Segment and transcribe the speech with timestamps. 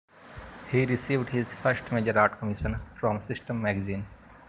[0.71, 4.07] He received his first major art commission from "System" magazine.